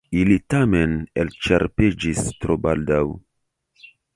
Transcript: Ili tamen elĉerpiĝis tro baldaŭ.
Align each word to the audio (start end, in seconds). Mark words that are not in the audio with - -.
Ili 0.19 0.37
tamen 0.53 0.95
elĉerpiĝis 1.23 2.25
tro 2.41 2.59
baldaŭ. 2.65 3.05